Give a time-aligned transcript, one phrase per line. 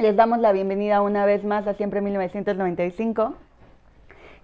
[0.00, 3.34] Les damos la bienvenida una vez más a Siempre 1995.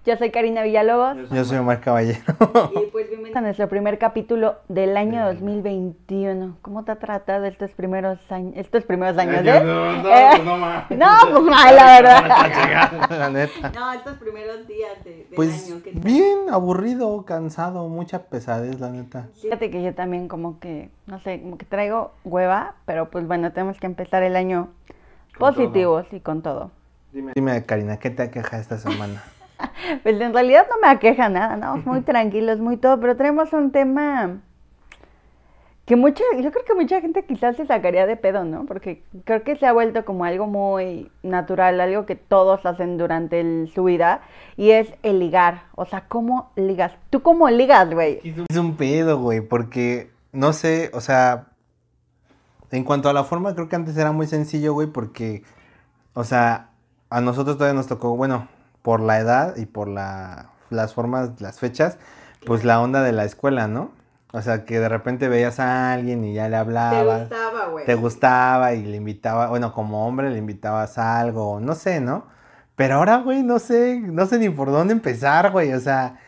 [0.05, 1.31] Yo soy Karina Villalobos.
[1.31, 2.21] Yo soy Omar Caballero.
[2.77, 6.59] Y pues bienvenidos a nuestro primer capítulo del año 2021.
[6.63, 8.53] ¿Cómo te ha tratado estos primeros años?
[8.55, 9.63] Estos primeros años, ¿eh?
[9.65, 10.87] No, no, Eh, no, ma.
[10.91, 13.09] No, pues mal, la verdad.
[13.19, 13.73] La neta.
[13.75, 15.81] No, estos primeros días de, del Pues año.
[15.95, 19.27] bien, aburrido, cansado, mucha pesadez, la neta.
[19.41, 23.53] Fíjate que yo también como que, no sé, como que traigo hueva, pero pues bueno,
[23.53, 24.69] tenemos que empezar el año
[25.39, 26.71] Con positivos y con todo.
[27.13, 29.23] Dime, Karina, ¿qué te aqueja esta semana?
[30.03, 31.77] Pues en realidad no me aqueja nada, ¿no?
[31.87, 34.41] Muy tranquilos, muy todo, pero tenemos un tema
[35.87, 38.67] que mucha, yo creo que mucha gente quizás se sacaría de pedo, ¿no?
[38.67, 43.41] Porque creo que se ha vuelto como algo muy natural, algo que todos hacen durante
[43.41, 44.21] el- su vida,
[44.57, 45.63] y es el ligar.
[45.77, 46.93] O sea, ¿cómo ligas?
[47.09, 48.21] ¿Tú cómo ligas, güey?
[48.49, 51.47] Es un pedo, güey, porque no sé, o sea,
[52.71, 55.45] en cuanto a la forma, creo que antes era muy sencillo, güey, porque,
[56.15, 56.71] o sea,
[57.11, 58.49] a nosotros todavía nos tocó, bueno,
[58.83, 61.99] por la edad y por la, las formas, las fechas,
[62.45, 63.91] pues la onda de la escuela, ¿no?
[64.33, 67.29] O sea, que de repente veías a alguien y ya le hablabas.
[67.71, 67.87] güey?
[67.87, 72.27] te gustaba y le invitaba, bueno, como hombre le invitabas a algo, no sé, ¿no?
[72.75, 76.19] Pero ahora, güey, no sé, no sé ni por dónde empezar, güey, o sea,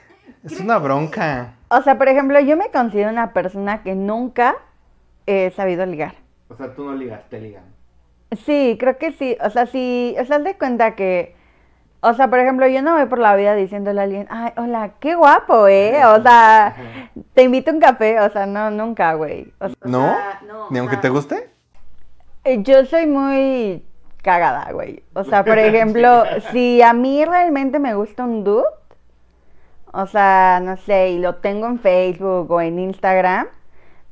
[0.44, 1.54] es una bronca.
[1.68, 4.56] O sea, por ejemplo, yo me considero una persona que nunca
[5.26, 6.14] he sabido ligar.
[6.48, 7.64] O sea, tú no ligas, te ligan.
[8.44, 9.36] Sí, creo que sí.
[9.42, 11.34] O sea, sí, o sea, de cuenta que,
[12.00, 14.92] o sea, por ejemplo, yo no voy por la vida diciéndole a alguien, ay, hola,
[15.00, 16.04] qué guapo, ¿eh?
[16.06, 16.74] O sea,
[17.34, 19.52] te invito a un café, o sea, no, nunca, güey.
[19.60, 20.14] O sea, ¿No?
[20.46, 21.50] no, Ni o aunque sea, te guste.
[22.44, 23.82] eh, Yo soy muy
[24.22, 25.02] cagada, güey.
[25.14, 28.64] O sea, por ejemplo, si a mí realmente me gusta un dude,
[29.92, 33.46] o sea, no sé, y lo tengo en Facebook o en Instagram,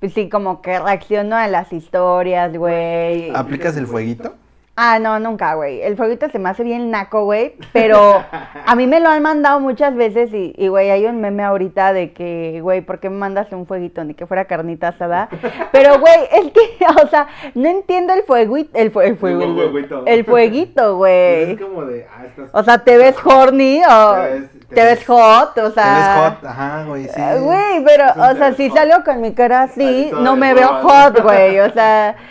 [0.00, 3.30] pues sí, como que reacciono a las historias, güey.
[3.34, 4.34] ¿Aplicas el fueguito?
[4.78, 5.80] Ah, no, nunca, güey.
[5.80, 7.54] El fueguito se me hace bien naco, güey.
[7.72, 8.22] Pero
[8.66, 11.94] a mí me lo han mandado muchas veces y, y, güey, hay un meme ahorita
[11.94, 14.04] de que, güey, ¿por qué me mandas un fueguito?
[14.04, 15.30] Ni que fuera carnita asada.
[15.72, 18.68] Pero, güey, es que, o sea, no entiendo el fueguito.
[18.74, 20.02] El, fue- el, fuego- El fueguito.
[20.04, 21.52] el fueguito, Pues güey.
[21.52, 22.50] es como de, ah, estás...
[22.52, 25.56] O sea, ¿te ves horny o ves- te te ves hot?
[25.58, 25.94] O Te sea...
[26.30, 27.10] ves hot, ajá, güey, sí.
[27.20, 28.78] eh, Güey, pero, o sea, te si hot.
[28.78, 31.60] salgo con mi cara así, no me veo hot, güey.
[31.60, 32.16] O sea...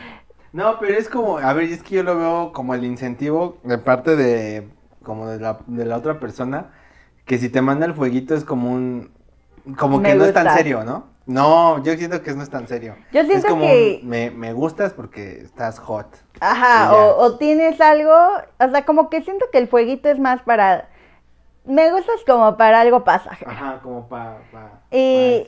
[0.54, 3.78] No, pero es como, a ver, es que yo lo veo como el incentivo de
[3.78, 4.70] parte de,
[5.04, 6.68] como de la, de la otra persona,
[7.26, 9.12] que si te manda el fueguito es como un,
[9.78, 11.08] como que no es tan serio, ¿no?
[11.26, 12.96] No, yo siento que no es tan serio.
[13.12, 16.08] Yo es siento como que- me, me gustas porque estás hot.
[16.40, 18.14] Ajá, o, o tienes algo,
[18.58, 20.88] o sea, como que siento que el fueguito es más para,
[21.66, 23.52] me gustas como para algo pasajero.
[23.52, 24.38] Ajá, como pa...
[24.52, 25.48] pa Y,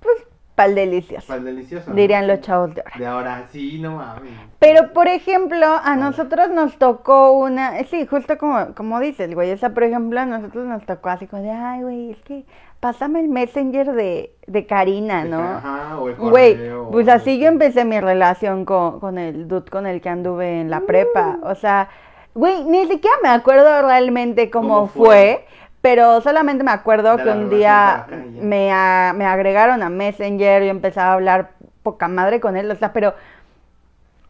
[0.00, 1.90] pues, para el delicioso, Para el delicioso.
[1.90, 1.96] ¿no?
[1.96, 2.98] dirían los chavos de ahora.
[2.98, 4.32] De ahora, sí, no mames.
[4.58, 9.56] Pero, por ejemplo, a nosotros nos tocó una, sí, justo como, como dices, güey, o
[9.56, 12.44] sea, por ejemplo, a nosotros nos tocó así como de, ay, güey, es que
[12.78, 15.40] pásame el messenger de, de Karina, ¿no?
[15.40, 19.48] Ajá, o el Güey, correo, pues o así yo empecé mi relación con, con el
[19.48, 21.38] dude con el que anduve en la prepa.
[21.42, 21.88] O sea,
[22.34, 25.06] güey, ni siquiera me acuerdo realmente cómo, ¿Cómo fue?
[25.06, 25.46] fue?
[25.82, 28.06] pero solamente me acuerdo De que un día
[28.42, 31.52] me, a- me agregaron a Messenger y empezaba a hablar
[31.82, 33.14] poca madre con él, o sea, pero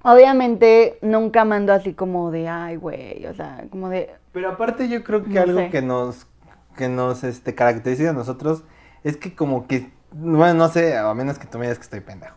[0.03, 5.03] obviamente nunca mando así como de, ay, güey, o sea, como de, Pero aparte yo
[5.05, 5.71] creo que No algo sé.
[5.71, 6.27] que nos,
[6.77, 8.63] que nos este, caracteriza a nosotros
[9.03, 12.01] es que como que, bueno, no sé, a menos que tú me digas que estoy
[12.01, 12.37] pendejo,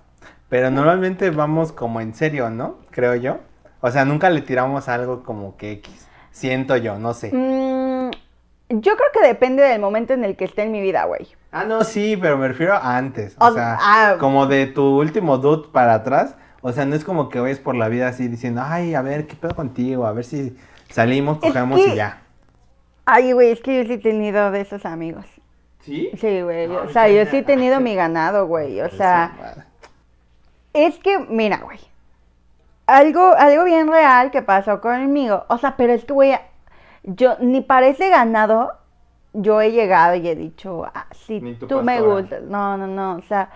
[0.49, 2.77] pero normalmente vamos como en serio, ¿no?
[2.91, 3.39] Creo yo.
[3.85, 6.07] O sea, nunca le tiramos algo como que X.
[6.31, 7.31] Siento yo, no sé.
[7.33, 8.09] mm,
[8.69, 11.27] yo creo que depende del momento en el que esté en mi vida, güey.
[11.51, 13.35] Ah, no, sí, pero me refiero a antes.
[13.39, 14.15] O, O- sea, ah.
[14.21, 16.35] como de tu último dude para atrás.
[16.61, 19.27] O sea, no es como que vayas por la vida así diciendo, ay, a ver,
[19.27, 20.05] ¿qué pedo contigo?
[20.07, 20.55] A ver si
[20.89, 22.21] salimos, cogemos que- y ya.
[23.05, 25.25] Ay, güey, es que yo sí he tenido de esos amigos.
[25.81, 26.09] ¿Sí?
[26.17, 26.67] Sí, güey.
[26.69, 28.79] No, o sea, yo sí he tenido mi ganado, güey.
[28.79, 29.65] O Pues, sea,
[30.73, 31.79] es que, mira, güey.
[32.85, 35.45] Algo, algo bien real que pasó conmigo.
[35.47, 36.37] O sea, pero es que, güey,
[37.03, 38.73] yo ni parece ganado.
[39.33, 42.43] Yo he llegado y he dicho, ah, si tú me gustas.
[42.43, 43.15] No, no, no.
[43.15, 43.49] O sea,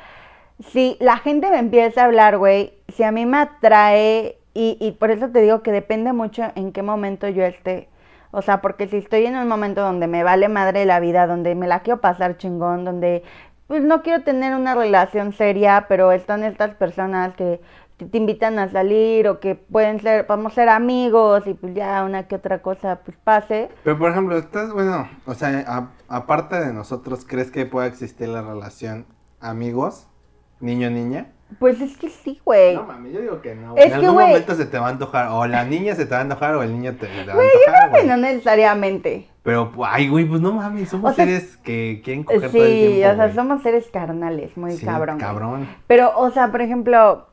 [0.59, 4.93] si la gente me empieza a hablar, güey, si a mí me atrae, y, y
[4.93, 7.89] por eso te digo que depende mucho en qué momento yo esté.
[8.31, 11.53] O sea, porque si estoy en un momento donde me vale madre la vida, donde
[11.55, 13.23] me la quiero pasar chingón, donde
[13.67, 17.59] pues no quiero tener una relación seria, pero están estas personas que
[17.97, 22.27] te, invitan a salir o que pueden ser, podemos ser amigos y pues ya una
[22.27, 23.69] que otra cosa pues pase.
[23.83, 28.27] Pero por ejemplo, estás, bueno, o sea, a- aparte de nosotros, ¿crees que pueda existir
[28.29, 29.05] la relación
[29.39, 30.07] amigos,
[30.59, 31.31] niño-niña?
[31.59, 32.75] Pues es que sí, güey.
[32.75, 33.73] No mames, yo digo que no.
[33.77, 35.29] Es en que, algún momento se te va a antojar.
[35.31, 37.35] O la niña se te va a antojar o el niño te, te va a
[37.35, 39.29] Güey, yo antojar, creo que no necesariamente.
[39.43, 42.71] Pero, ay, güey, pues no mames, somos O sea, seres que quieren coger todo el
[42.73, 43.33] Sí, tiempo, o sea, güey.
[43.35, 45.17] somos seres carnales, muy Sí, cabrón.
[45.19, 45.69] cabrón.
[45.87, 47.27] Pero, o sea, por ejemplo,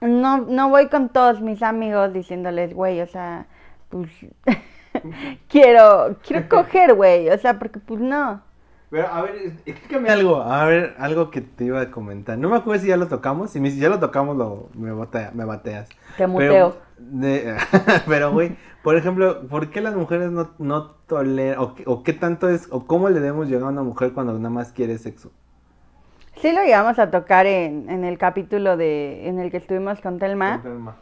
[0.00, 3.46] no, no voy con todos mis amigos diciéndoles, güey, o sea,
[3.88, 4.10] pues
[5.48, 8.42] quiero, quiero coger, güey, o sea, porque pues no.
[8.90, 9.34] Pero a ver,
[9.66, 12.38] Explícame algo, a ver, algo que te iba a comentar.
[12.38, 13.50] No me acuerdo si ya lo tocamos.
[13.50, 15.88] Si me- si ya lo tocamos, lo, me, batea- me bateas.
[16.16, 16.76] Te muteo.
[16.76, 17.56] Pero, de-
[18.06, 22.12] pero, güey, por ejemplo, ¿por qué las mujeres no, no toleran, o, qué- o qué
[22.12, 25.32] tanto es, o cómo le debemos llegar a una mujer cuando nada más quiere sexo?
[26.44, 30.18] Sí lo llegamos a tocar en, en el capítulo de, en el que estuvimos con
[30.18, 30.96] Telma, Telma.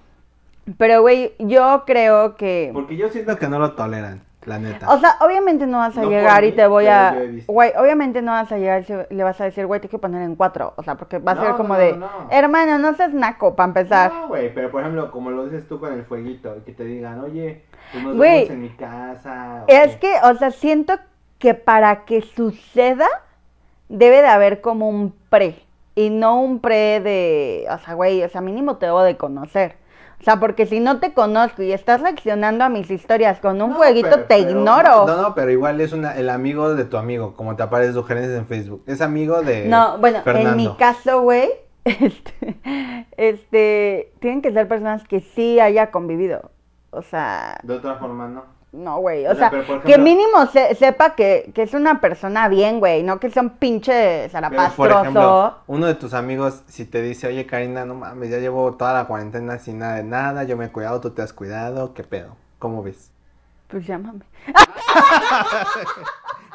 [0.79, 2.71] pero, güey, yo creo que...
[2.73, 4.89] Porque yo siento que no lo toleran, la neta.
[4.89, 7.17] O sea, obviamente no vas a No llegar y te voy a...
[7.49, 10.23] Güey, obviamente no vas a llegar y le vas a decir, güey, te quiero poner
[10.23, 10.75] en cuatro.
[10.77, 12.09] O sea, porque va a No, ser como no, de, no.
[12.31, 14.13] hermano, no seas naco, para empezar.
[14.13, 16.85] No, güey, pero por ejemplo, como lo dices tú con el fueguito, y que te
[16.85, 19.65] digan, oye, pues nos Güey, vemos en mi casa.
[19.67, 20.95] Es que, o sea, siento
[21.39, 23.09] que para que suceda
[23.89, 25.57] debe de haber como un pre.
[25.97, 29.77] Y no un pre de, o sea, güey, o sea, mínimo te debo de conocer.
[30.21, 33.71] O sea, porque si no te conozco y estás reaccionando a mis historias con un
[33.71, 35.07] No, fueguito, pero- te pero- ignoro.
[35.07, 38.39] No, no, pero igual es una, el amigo de tu amigo, como te aparece sugerencias
[38.39, 38.85] en Facebook.
[38.87, 41.51] Es amigo de No, bueno, en mi caso, güey,
[41.85, 42.57] este,
[43.17, 46.51] este, tienen que ser personas que sí haya convivido.
[46.91, 48.45] O sea, De otra forma, no.
[48.73, 49.27] No, güey.
[49.27, 49.51] O O sea,
[49.85, 53.03] que mínimo se- sepa que, que es una persona bien, güey.
[53.03, 55.01] No que sea un pinche Pero, por zarapastroso.
[55.01, 58.95] ejemplo, uno de tus amigos, si te dice, oye Karina, no mames, ya llevo toda
[58.95, 62.03] la cuarentena sin nada de nada, yo me he cuidado, tú te has cuidado, ¿qué
[62.03, 62.37] pedo?
[62.59, 63.11] ¿Cómo ves?
[63.69, 64.21] Pues llámame.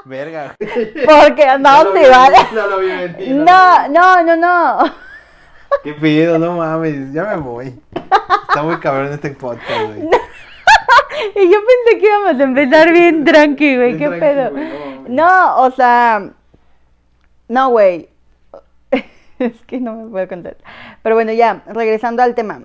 [0.06, 0.56] Verga.
[0.60, 2.38] Porque No no vi vale.
[2.54, 4.94] lo vi No, no, no, no.
[5.84, 6.40] ¿Qué pedo?
[6.40, 7.80] No mames, ya me voy.
[8.50, 10.10] Está muy cabrón este podcast, güey.
[11.36, 13.98] Y yo pensé que íbamos a empezar bien tranqui, güey.
[13.98, 14.52] ¿Qué tranqui, pedo?
[15.08, 16.30] No, o sea.
[17.48, 18.10] No, güey.
[19.40, 20.58] Es que no me puedo contar.
[21.04, 22.64] Pero bueno, ya, regresando al tema.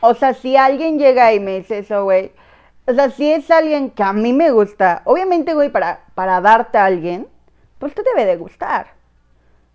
[0.00, 2.32] O sea, si alguien llega y me dice eso, güey.
[2.86, 5.02] O sea, si es alguien que a mí me gusta.
[5.04, 7.26] Obviamente, güey, para, para darte a alguien,
[7.78, 8.88] pues te debe de gustar.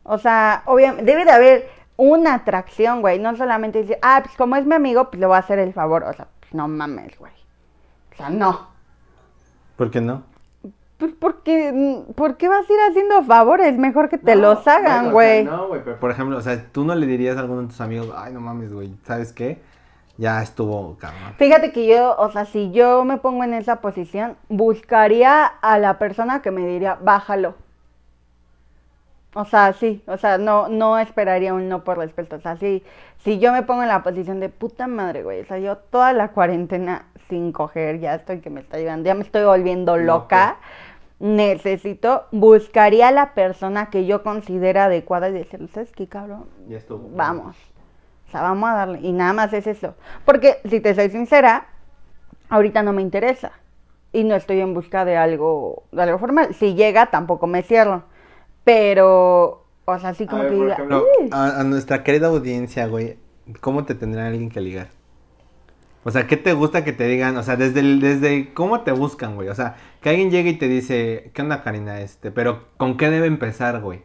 [0.04, 3.20] O sea, obviamente, debe de haber una atracción, güey.
[3.20, 5.74] No solamente decir, ah, pues como es mi amigo, pues le voy a hacer el
[5.74, 6.04] favor.
[6.04, 7.39] O sea, pues no mames, güey.
[8.20, 8.68] O sea, no.
[9.78, 10.24] ¿Por qué no?
[10.98, 13.78] Pues porque, mm, ¿por qué vas a ir haciendo favores?
[13.78, 15.44] Mejor que te No, los hagan, bueno, o sea, güey.
[15.46, 17.80] No, güey, pero Por ejemplo, o sea, tú no le dirías a alguno de tus
[17.80, 19.62] amigos, ay, no mames, güey, ¿sabes qué?
[20.18, 21.34] Ya estuvo, cabrón.
[21.38, 25.98] Fíjate que yo, o sea, si yo me pongo en esa posición, buscaría a la
[25.98, 27.56] persona que me diría, bájalo.
[29.36, 32.38] O sea, sí, o sea, no, no esperaría un no por respeto.
[32.38, 32.84] O sea, sí,
[33.20, 36.14] si yo me pongo en la posición de puta madre, güey, o sea, yo toda
[36.14, 40.58] la cuarentena sin coger, ya estoy que me está llegando, ya me estoy volviendo loca.
[41.20, 46.46] Necesito, buscaría a la persona que yo considera adecuada y decirle, ¿sabes qué, cabrón?
[46.68, 47.10] ya estuvo.
[47.14, 47.58] Vamos.
[48.28, 49.00] O sea, vamos a darle.
[49.02, 49.96] Y nada más es eso.
[50.24, 51.68] Porque, si te soy sincera,
[52.48, 53.52] ahorita no me interesa.
[54.14, 56.54] Y no estoy en busca de algo, de algo formal.
[56.54, 58.04] Si llega, tampoco me cierro.
[58.70, 60.76] Pero, o sea, así como A ver, que por diga.
[61.32, 63.18] A, a nuestra querida audiencia, güey,
[63.62, 64.90] ¿cómo te tendrá alguien que ligar?
[66.04, 67.36] O sea, ¿qué te gusta que te digan?
[67.38, 69.50] O sea, desde, el- desde cómo te buscan, güey.
[69.50, 72.00] O sea, que alguien llegue y te dice, ¿qué onda, Karina?
[72.02, 74.04] Este, pero ¿con qué debe empezar, güey?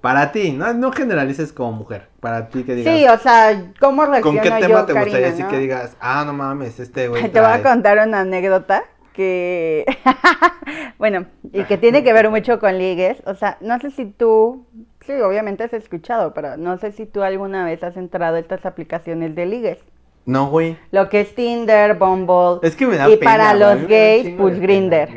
[0.00, 2.08] Para ti, no, no generalices como mujer.
[2.20, 5.22] Para ti que digas, Sí, o sea, ¿cómo ¿con reacciono qué yo, tema te gustaría
[5.22, 5.48] Karina, así no?
[5.48, 7.62] que digas, ah, no mames, este güey Te voy a trae"?
[7.62, 9.84] contar una anécdota que,
[10.98, 13.22] bueno, y que tiene que ver mucho con ligues.
[13.26, 14.66] O sea, no sé si tú,
[15.06, 18.64] sí, obviamente has escuchado, pero no sé si tú alguna vez has entrado a estas
[18.66, 19.78] aplicaciones de ligues.
[20.24, 20.76] No, güey.
[20.92, 22.60] Lo que es Tinder, Bumble.
[22.66, 23.60] Es que me da y pena, para güey.
[23.60, 25.08] los gays, pues Grinder.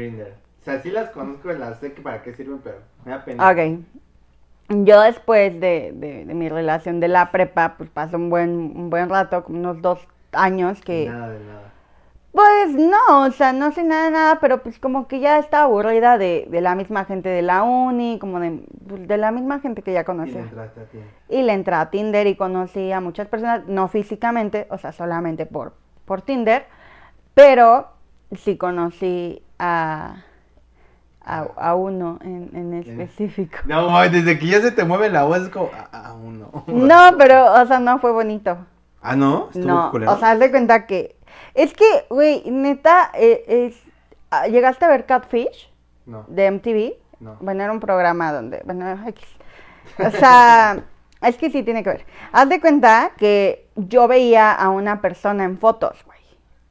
[0.61, 3.49] O sea, sí las conozco, las sé que para qué sirven, pero me da pena.
[3.51, 3.59] Ok.
[4.69, 8.89] Yo después de, de- de mi relación de la prepa, pues pasó un buen, un
[8.89, 9.99] buen rato, como unos dos
[10.31, 11.05] años que...
[11.07, 11.64] Nada de nada.
[12.35, 16.17] Pues no, o sea, no sé nada nada, pero pues como que ya estaba aburrida
[16.17, 19.83] de, de la misma gente de la uni, como de, pues, de la misma gente
[19.83, 20.41] que ya Y le conocía.
[20.41, 20.99] entraste a ti.
[21.29, 25.45] Y le entré a Tinder y conocí a muchas personas, no físicamente, o sea, solamente
[25.45, 25.75] por,
[26.05, 26.65] por Tinder,
[27.33, 27.89] pero
[28.33, 30.25] sí conocí a,
[31.21, 33.59] a, a uno en, en específico.
[33.63, 36.51] No, desde que ya se te mueve la voz es como, ah, uno.
[36.67, 38.57] No, pero, o sea, no fue bonito.
[39.01, 39.49] Ah, ¿no?
[39.51, 40.11] ¿Estuvo No, culero?
[40.13, 41.15] o sea, haz de cuenta que,
[41.55, 43.81] es que, güey, neta, eh, es,
[44.31, 45.71] ah, ¿llegaste a ver Catfish
[46.05, 46.93] No, de MTV?
[47.19, 47.37] no.
[47.39, 49.25] Bueno, era un programa donde, bueno, X.
[49.99, 50.83] O sea,
[51.21, 52.05] Es que sí tiene que ver.
[52.33, 56.19] Haz de cuenta que yo veía a una persona en fotos, güey.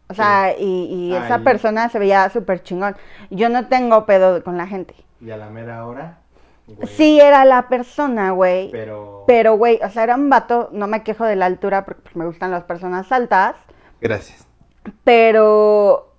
[0.09, 2.95] O sea, y, y esa persona se veía súper chingón.
[3.31, 4.95] Yo no tengo pedo con la gente.
[5.21, 6.19] Y a la mera hora.
[6.67, 8.71] güey, Sí era la persona, güey.
[8.71, 9.25] Pero.
[9.27, 12.27] Pero, güey, o sea, era un vato, no me quejo de la altura porque me
[12.27, 13.57] gustan las personas altas,
[14.01, 14.44] Gracias.
[15.05, 16.13] Pero,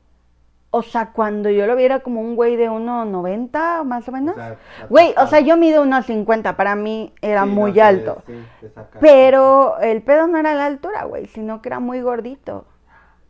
[0.72, 4.36] o sea, cuando yo lo viera como un güey de 1,90 más o menos.
[4.36, 4.58] o sea,
[4.90, 5.46] Güey, o sea, atascado.
[5.46, 8.24] yo mido 1,50, para mí era Sí, muy alto.
[8.28, 8.34] sí.
[9.00, 12.66] Pero el pedo no era la altura, güey, sino que era muy gordito.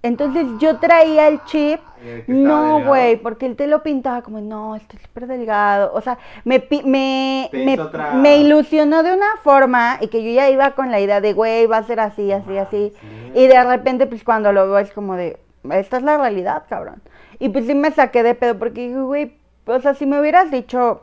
[0.06, 1.80] Entonces yo traía el chip,
[2.28, 5.92] no, güey, porque él te lo pintaba como, no, este es súper delgado.
[5.96, 7.80] O sea, me, me, me,
[8.14, 11.66] me ilusionó de una forma y que yo ya iba con la idea de, güey,
[11.66, 12.94] va a ser así, así, así.
[13.02, 13.32] sí.
[13.34, 15.40] Y de repente, pues cuando lo veo es como de,
[15.72, 17.02] esta es la realidad, cabrón.
[17.40, 19.34] Y pues sí me saqué de pedo porque dije, güey,
[19.66, 21.02] o sea, si me hubieras dicho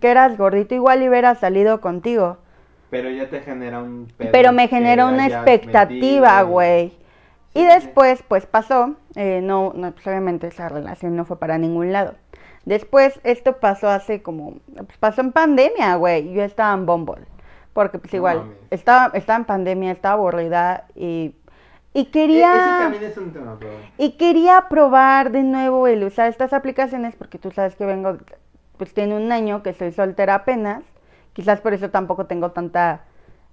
[0.00, 2.38] que eras gordito, igual hubiera salido contigo.
[2.90, 4.06] Pero ya te genera un.
[4.16, 6.92] pedo Pero me que generó una expectativa, güey.
[7.54, 11.92] Y después, pues pasó, eh, no, no, pues obviamente esa relación no fue para ningún
[11.92, 12.14] lado.
[12.64, 16.32] Después, esto pasó hace como, pues pasó en pandemia, güey.
[16.32, 17.26] Yo estaba en Bumble,
[17.72, 18.56] porque pues No igual, mames.
[18.70, 21.36] estaba, estaba en pandemia, estaba aburrida y,
[21.92, 22.76] y E- Ese quería...
[22.80, 23.72] también es un tema, pero.
[23.98, 28.16] Y quería probar de nuevo el usar estas aplicaciones porque tú sabes que vengo,
[28.78, 30.82] pues tiene un año que soy soltera apenas.
[31.34, 33.04] Quizás por eso tampoco tengo tanta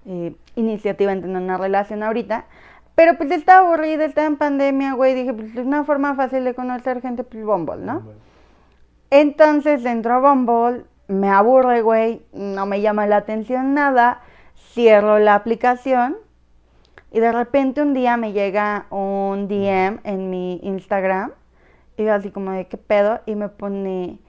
[0.06, 2.46] eh, iniciativa en tener una relación ahorita.
[2.96, 5.14] Pero pues estaba aburrida, estaba en pandemia, güey.
[5.14, 8.04] Dije, pues es una forma fácil de conocer gente, pues Bumble, ¿no?
[9.10, 14.22] Entonces entro a Bumble, me aburre, güey, no me llama la atención nada,
[14.74, 16.18] cierro la aplicación
[17.12, 21.32] y de repente un día me llega un DM en mi Instagram
[21.98, 24.20] y yo así como de qué pedo y me pone,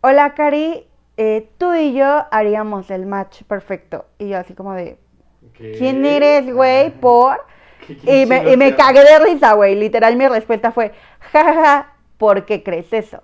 [0.00, 0.86] hola Cari,
[1.18, 4.06] eh, tú y yo haríamos el match perfecto.
[4.18, 4.96] Y yo así como de,
[5.52, 5.72] ¿Qué?
[5.76, 6.90] ¿quién eres, güey?
[6.90, 7.38] Por...
[7.94, 9.74] ¿Qué- quién Y me, y me cagué de risa, güey.
[9.74, 10.92] Literal, mi respuesta fue,
[11.32, 13.20] jajaja, ¿por qué crees eso?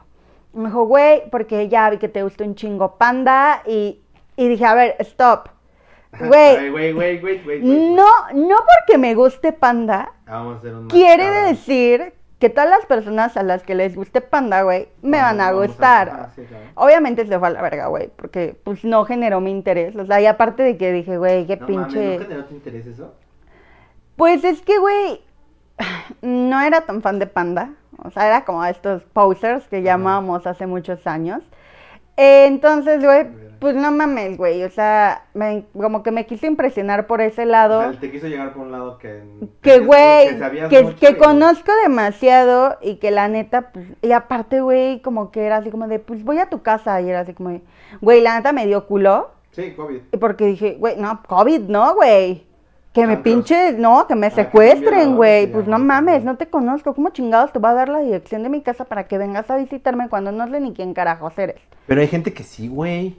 [0.52, 3.62] Me dijo, güey, porque ya vi que te gusta un chingo panda.
[3.66, 4.00] Y,
[4.36, 5.48] y dije, a ver, stop.
[6.18, 7.60] Güey, güey, güey, güey, güey, güey.
[7.62, 12.86] no, no porque me guste panda, Vamos a hacer un quiere decir que todas las
[12.86, 16.08] personas a las que les guste panda, güey, me van a gustar.
[16.10, 16.64] ah, sí, claro.
[16.74, 19.94] Obviamente se fue a la verga, güey, porque pues no generó mi interés.
[19.96, 22.16] O sea, y aparte de que dije, güey, qué No pinche...
[22.18, 23.12] ¿no generó tu interés eso?
[24.16, 25.20] Pues es que, güey,
[26.22, 27.70] no era tan fan de Panda.
[28.02, 31.42] O sea, era como estos posers que llamábamos hace muchos años.
[32.18, 33.26] Eh, Entonces, güey,
[33.58, 34.62] pues no mames, güey.
[34.64, 37.80] O sea, me- como que me quise impresionar por ese lado.
[37.80, 39.22] O sea, te quiso llegar por un lado que...
[39.62, 44.12] que, güey, sabías que, mucho que y- conozco demasiado y que la neta, pues, y
[44.12, 47.00] aparte, güey, como que era así como de, pues voy a tu casa.
[47.00, 47.62] Y era así como de,
[48.00, 49.30] güey, la neta me dio culo.
[49.52, 50.00] Sí, COVID.
[50.12, 52.46] Y Porque dije, güey, no, COVID, no, güey.
[52.96, 55.52] Que me pinche, no, que me Ah, secuestren, güey.
[55.52, 56.38] Pues no mames, no.
[56.38, 56.94] te conozco.
[56.94, 59.58] ¿Cómo chingados te voy a dar la dirección de mi casa para que vengas a
[59.58, 61.60] visitarme cuando no sé ni quién carajos eres?
[61.86, 63.18] Pero hay gente que sí, güey.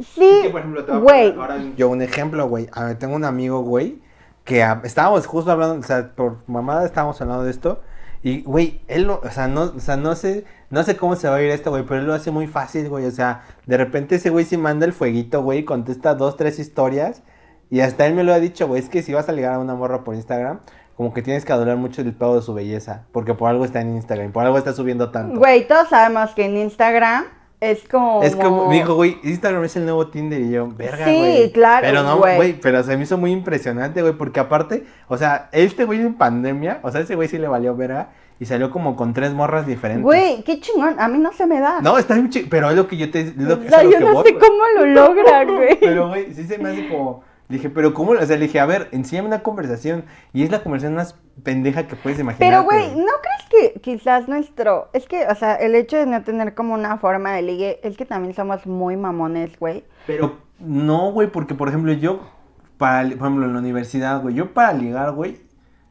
[0.00, 1.02] Sí, Es que, por ejemplo, te voy a
[1.46, 1.74] güey.
[1.76, 2.66] Yo, un ejemplo, güey.
[2.72, 4.00] A ver, tengo un amigo, güey,
[4.42, 7.82] que estábamos justo hablando, o sea, por mamada estábamos hablando de esto.
[8.24, 11.28] Y, güey, él no, o sea, no, o sea, no sé, no sé cómo se
[11.28, 13.06] va a ir esto, güey, pero él lo hace muy fácil, güey.
[13.06, 17.22] O sea, de repente ese güey sí manda el fueguito, güey, contesta dos, tres historias.
[17.70, 19.58] Y hasta él me lo ha dicho, güey, es que si vas a ligar a
[19.58, 20.60] una morra por Instagram,
[20.96, 23.04] como que tienes que adorar mucho el pedo de su belleza.
[23.12, 25.38] Porque por algo está en Instagram, por algo está subiendo tanto.
[25.38, 27.24] Güey, todos sabemos que en Instagram
[27.60, 28.22] es como...
[28.22, 31.52] Es como, me dijo, güey, Instagram es el nuevo Tinder y yo, verga, Sí, güey.
[31.52, 32.36] claro, Pero no, güey.
[32.36, 36.14] güey, pero se me hizo muy impresionante, güey, porque aparte, o sea, este güey en
[36.14, 39.66] pandemia, o sea, ese güey sí le valió verga y salió como con tres morras
[39.66, 40.04] diferentes.
[40.04, 40.96] Güey, qué chingón.
[41.00, 41.80] A mí no se me da.
[41.80, 43.20] No, está bien chido, pero es lo que yo te...
[43.20, 44.44] es lo que- o sea, yo que no voy, sé güey.
[44.48, 45.78] cómo lo logra, güey.
[45.80, 47.22] Pero, güey, sí se me hace como...
[47.48, 48.12] Dije, pero ¿cómo?
[48.12, 50.04] O sea, le dije, a ver, enséñame una conversación.
[50.32, 52.48] Y es la conversación más pendeja que puedes imaginar.
[52.48, 54.88] Pero, güey, ¿no crees que quizás nuestro...
[54.92, 57.96] Es que, o sea, el hecho de no tener como una forma de ligue es
[57.96, 59.84] que también somos muy mamones, güey.
[60.06, 62.20] Pero no, güey, porque por ejemplo yo,
[62.78, 65.40] para, por ejemplo en la universidad, güey, yo para ligar, güey,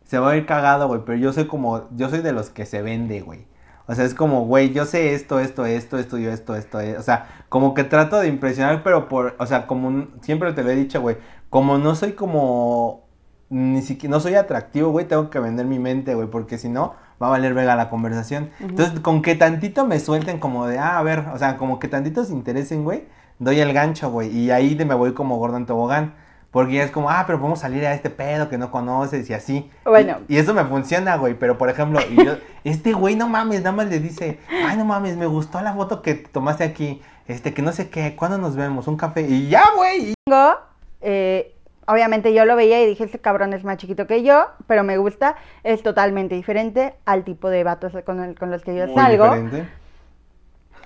[0.04, 2.66] se va a ir cagado, güey, pero yo soy como, yo soy de los que
[2.66, 3.46] se vende, güey.
[3.88, 7.02] O sea, es como, güey, yo sé esto, esto, esto, estudio esto, esto, eh, o
[7.04, 10.70] sea, como que trato de impresionar, pero por, o sea, como un- siempre te lo
[10.72, 11.18] he dicho, güey,
[11.50, 13.04] como no soy como,
[13.50, 16.96] ni siquiera, no soy atractivo, güey, tengo que vender mi mente, güey, porque si no,
[17.22, 18.50] va a valer verga la conversación.
[18.60, 21.88] Entonces, con que tantito me suelten como de, ah, a ver, o sea, como que
[21.90, 23.06] tantito se interesen, güey,
[23.40, 26.16] doy el gancho, güey, y ahí de me voy como gordo en tobogán.
[26.54, 29.34] Porque ya es como, ah, pero podemos salir a este pedo que no conoces y
[29.34, 29.70] así.
[29.84, 30.20] Bueno.
[30.30, 31.34] Y, y eso me funciona, güey.
[31.34, 34.86] Pero por ejemplo, y yo- este güey, no mames, nada más le dice, ay, no
[34.86, 37.02] mames, me gustó la foto que tomaste aquí.
[37.28, 38.88] Este, que no sé qué, ¿cuándo nos vemos?
[38.88, 39.22] Un café.
[39.24, 40.14] Y ya, güey.
[40.26, 40.54] Tengo,
[41.02, 41.56] eh,
[41.88, 44.98] obviamente yo lo veía y dije, este cabrón es más chiquito que yo, pero me
[44.98, 48.96] gusta, es totalmente diferente al tipo de vatos con, el- con los que yo Muy
[48.96, 49.24] salgo.
[49.34, 49.68] diferente.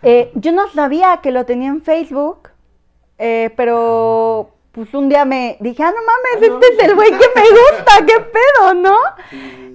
[0.03, 2.49] Eh, yo no sabía que lo tenía en Facebook,
[3.17, 7.25] eh, pero pues un día me dije, ah, no mames, este es el güey que
[7.35, 8.95] me gusta, qué pedo, ¿no?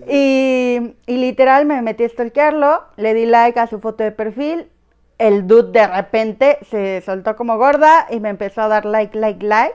[0.08, 4.70] Y, y literal me metí a stalkearlo, le di like a su foto de perfil,
[5.18, 9.44] el dude de repente se soltó como gorda y me empezó a dar like, like,
[9.44, 9.74] like,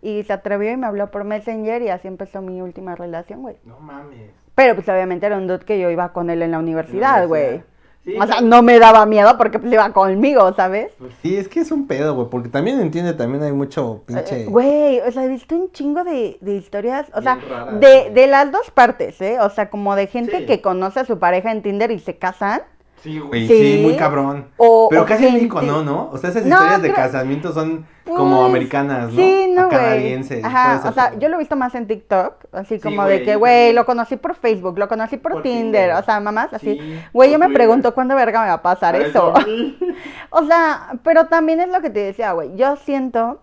[0.00, 3.56] y se atrevió y me habló por Messenger y así empezó mi última relación, güey.
[3.64, 4.30] No mames.
[4.54, 7.64] Pero pues obviamente era un dude que yo iba con él en la universidad, güey.
[8.04, 10.92] Sí, o sea, no me daba miedo porque pues iba conmigo, ¿sabes?
[10.98, 14.42] Pues Sí, es que es un pedo, güey, porque también entiende, también hay mucho pinche...
[14.42, 18.10] Eh, Güey, o sea, he visto un chingo de, de historias, o sea, raras, de,
[18.14, 19.38] de las dos partes, ¿eh?
[19.40, 20.46] O sea, como de gente Sí.
[20.46, 22.62] que conoce a su pareja en Tinder y se casan.
[23.02, 23.82] Sí, Güey, sí, Sí.
[23.82, 24.46] muy cabrón.
[24.56, 26.10] O, Pero o casi en gente- México no, ¿no?
[26.12, 29.20] O sea, esas No, historias de casamiento son como Pues, americanas, ¿no?
[29.20, 30.42] Sí, no, canadienses.
[30.44, 33.24] Ajá, o sea, yo lo he visto más en TikTok, así Sí, como güey, de
[33.24, 35.92] que, güey, lo conocí por Facebook, lo conocí por, Por Tinder, Tinder.
[35.92, 36.78] o sea, mamás, así.
[36.78, 39.34] Sí, Güey, yo me pregunto cuándo verga me va a pasar A eso.
[39.44, 39.78] Sí.
[40.30, 42.54] O sea, pero también es lo que te decía, güey.
[42.56, 43.40] Yo siento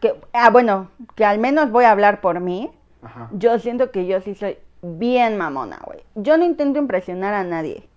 [0.00, 2.70] que, ah, bueno, que al menos voy a hablar por mí.
[3.02, 3.28] Ajá.
[3.32, 6.00] Yo siento que yo sí soy bien mamona, güey.
[6.14, 7.88] Yo no intento impresionar a nadie.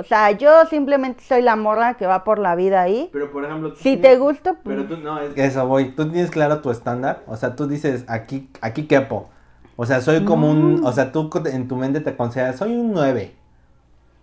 [0.00, 3.08] O sea, yo simplemente soy la morra que va por la vida ahí.
[3.12, 3.70] Pero por ejemplo.
[3.70, 4.76] tú Si tienes- te gusta, pues...
[4.76, 5.44] Pero tú no, es que.
[5.44, 5.92] Eso voy.
[5.92, 7.20] Tú tienes claro tu estándar.
[7.26, 9.28] O sea, tú dices, aquí, aquí quepo.
[9.76, 10.84] O sea, soy como un.
[10.84, 13.34] O sea, tú en tu mente te consideras, soy un 9.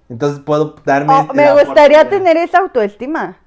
[0.09, 1.13] Entonces puedo darme.
[1.13, 3.37] Oh, me gustaría tener esa autoestima.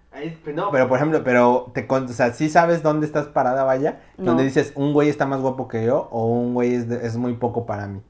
[0.44, 4.00] Pero no, Pero por ejemplo, pero te o sea, sí sabes dónde estás parada, vaya,
[4.18, 4.26] No.
[4.26, 7.16] donde dices un güey está más guapo que yo o un güey es, de- es
[7.16, 8.00] muy poco para mí.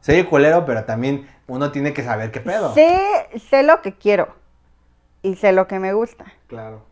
[0.00, 2.72] Soy culero, pero también uno tiene que saber qué pedo.
[2.74, 3.00] Sé,
[3.38, 4.28] sé lo que quiero
[5.22, 6.26] y sé lo que me gusta.
[6.46, 6.82] Claro.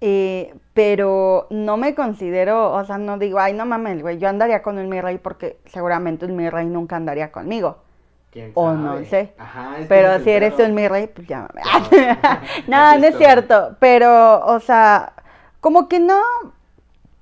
[0.00, 4.62] Eh, pero no me considero, o sea, no digo, ay, no mames, güey, yo andaría
[4.62, 7.78] con el mi rey porque seguramente el mi rey nunca andaría conmigo.
[8.30, 9.32] ¿Quién O no sé.
[9.38, 11.62] Ajá, es Pero si eres un mi rey, pues llámame.
[11.62, 11.86] Claro.
[12.66, 13.76] no, no es cierto.
[13.78, 15.12] Pero, o sea,
[15.60, 16.20] como que no.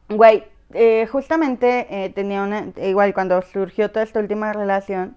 [0.08, 2.66] Güey, eh, justamente eh, tenía una.
[2.76, 5.16] Igual cuando surgió toda esta última relación,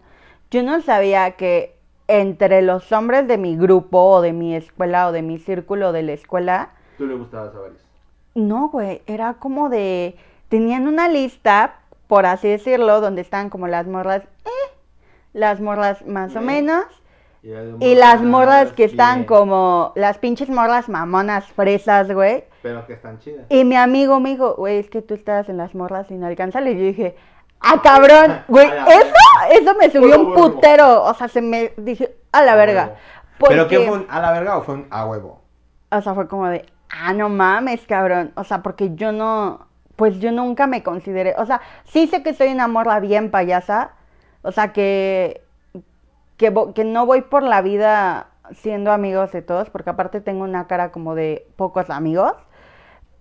[0.51, 1.75] yo no sabía que
[2.07, 6.03] entre los hombres de mi grupo o de mi escuela o de mi círculo de
[6.03, 7.81] la escuela, Tú le gustabas a varios.
[8.35, 10.15] no, güey, era como de.
[10.49, 11.75] Tenían una lista,
[12.07, 14.75] por así decirlo, donde estaban como las morras, eh,
[15.33, 16.43] las morras más o Eh.
[16.43, 16.85] menos,
[17.43, 22.43] Y, las morras morras que están bien, como las pinches morras mamonas fresas, güey.
[22.61, 23.45] Pero que están chidas.
[23.49, 26.75] Y mi amigo me dijo, güey, es que tú estabas en las morras inalcanzables.
[26.75, 27.15] Y yo dije,
[27.59, 29.13] ah, cabrón, güey, eso,
[29.51, 31.03] eso me subió un putero.
[31.03, 32.95] O sea, se me dije, a la verga.
[33.39, 35.41] ¿Pero qué fue un a la verga o fue un a huevo?
[35.91, 38.31] O sea, fue como de, ah, no mames, cabrón.
[38.35, 42.33] O sea, porque yo no, pues yo nunca me consideré, o sea, sí sé que
[42.33, 43.91] soy una morra bien payasa.
[44.43, 45.41] O sea, que,
[46.37, 50.67] que, que no voy por la vida siendo amigos de todos, porque aparte tengo una
[50.67, 52.33] cara como de pocos amigos.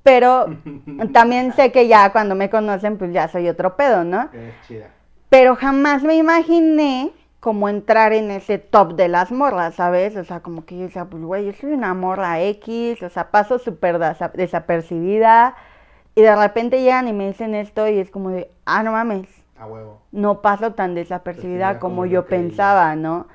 [0.06, 0.46] Pero
[1.12, 4.30] también sé que ya cuando me conocen, pues ya soy otro pedo, ¿no?
[4.32, 4.86] Es chida.
[5.28, 10.16] Pero jamás me imaginé como entrar en ese top de las morras, ¿sabes?
[10.16, 13.30] O sea, como que yo decía, pues güey, yo soy una morra X, o sea,
[13.30, 15.54] paso súper desa- desapercibida.
[16.14, 19.28] Y de repente llegan y me dicen esto y es como de, ah, no mames,
[19.58, 20.00] A huevo.
[20.12, 22.42] no paso tan desapercibida Percibida como como yo yo creía.
[22.48, 23.26] pensaba, ¿no?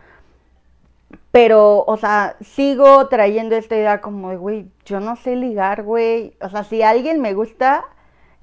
[1.32, 6.36] Pero, o sea, sigo trayendo esta idea como de, güey, yo no sé ligar, güey.
[6.42, 7.86] O sea, si alguien me gusta,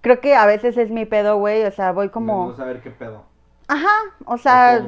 [0.00, 1.64] creo que a veces es mi pedo, güey.
[1.64, 2.48] O sea, voy como...
[2.48, 3.24] No saber qué pedo.
[3.68, 4.82] Ajá, o sea,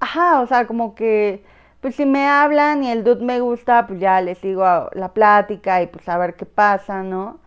[0.00, 1.44] ajá, o sea, como que,
[1.80, 5.12] pues si me hablan y el dude me gusta, pues ya le sigo a la
[5.12, 7.38] plática y pues a ver qué pasa, ¿no?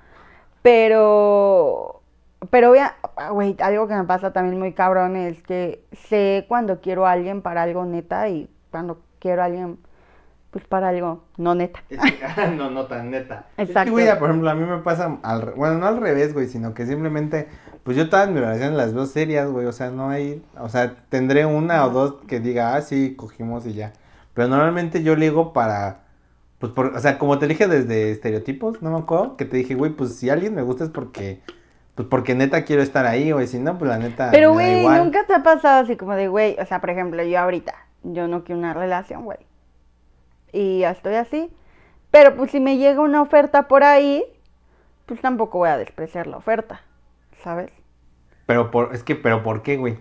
[0.61, 2.01] Pero,
[2.49, 2.73] pero,
[3.31, 7.41] güey, algo que me pasa también muy cabrón es que sé cuando quiero a alguien
[7.41, 9.79] para algo neta y cuando quiero a alguien,
[10.51, 11.83] pues para algo no neta.
[11.89, 13.45] Es que- no, no tan neta.
[13.57, 13.91] Es que, Exacto.
[13.91, 16.85] güey, por ejemplo, a mí me pasa, al, bueno, no al revés, güey, sino que
[16.85, 17.47] simplemente,
[17.83, 20.95] pues yo todas mis relaciones las veo serias, güey, o sea, no hay, o sea,
[21.09, 23.93] tendré una o dos que diga, ah, sí, cogimos y ya.
[24.33, 26.01] Pero normalmente yo ligo para,
[26.57, 29.75] pues, por, o sea, como te dije desde estereotipos, no me acuerdo, que te dije,
[29.75, 31.41] güey, pues si alguien me gusta es porque,
[31.93, 35.25] pues porque neta quiero estar ahí, güey, si no, pues la neta Pero, güey, nunca
[35.27, 38.43] te ha pasado así como de, güey, o sea, por ejemplo, yo ahorita, yo no
[38.43, 39.48] quiero una relación, güey.
[40.51, 41.51] Y ya estoy así.
[42.11, 44.23] Pero pues si me llega una oferta por ahí,
[45.05, 46.81] pues tampoco voy a despreciar la oferta,
[47.43, 47.71] ¿sabes?
[48.45, 49.97] Pero por, es que, pero ¿por qué, güey?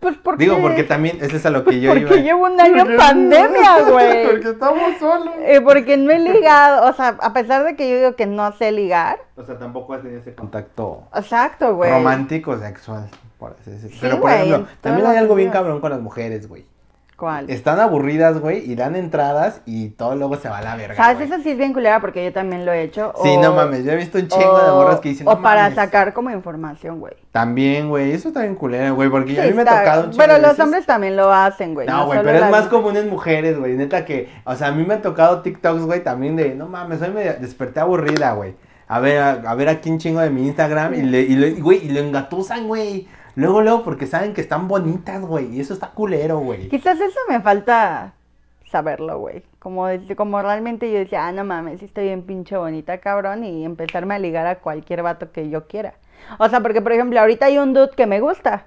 [0.00, 0.42] Pues porque...
[0.42, 2.16] Digo, porque también, eso es a lo que yo porque iba.
[2.16, 4.26] llevo un año en pandemia, güey.
[4.26, 5.34] Porque estamos solos.
[5.42, 8.50] Eh, porque no he ligado, o sea, a pesar de que yo digo que no
[8.52, 11.90] sé ligar, O sea, tampoco has tenido ese contacto exacto, güey.
[11.92, 13.90] romántico sexual, por así decirlo.
[13.94, 16.66] Sí, Pero, por ejemplo, también hay algo bien cabrón con las mujeres, güey.
[17.22, 17.48] ¿Cuál?
[17.50, 21.18] Están aburridas, güey, y dan entradas y todo luego se va a la verga, ¿Sabes?
[21.18, 21.28] güey.
[21.30, 23.12] Eso sí es bien culera porque yo también lo he hecho.
[23.22, 25.40] Sí, o- no mames, yo he visto un chingo de morras que dicen, O no
[25.40, 25.76] para mames.
[25.76, 27.12] sacar como información, güey.
[27.30, 30.10] También, güey, eso está bien culero, güey, porque Sí, a mí me ha tocado un
[30.10, 31.86] chingo Pero de los veces- hombres también lo hacen, güey.
[31.86, 33.74] No, güey, pero es más común en mujeres, güey.
[33.76, 37.00] Neta que, o sea, a mí me han tocado TikToks, güey, también de, no mames,
[37.02, 38.56] hoy me desperté aburrida, güey.
[38.88, 41.52] A ver, a, a ver aquí un chingo de mi Instagram y le, y le-
[41.52, 43.06] güey, y lo engatusan, güey.
[43.34, 45.54] Luego, luego, porque saben que están bonitas, güey.
[45.54, 46.68] Y eso está culero, güey.
[46.68, 48.12] Quizás eso me falta
[48.70, 49.42] saberlo, güey.
[49.58, 54.14] Como, como realmente yo decía, ah, no mames, estoy bien pinche bonita, cabrón, y empezarme
[54.14, 55.94] a ligar a cualquier vato que yo quiera.
[56.38, 58.64] O sea, porque, por ejemplo, ahorita hay un dude que me gusta.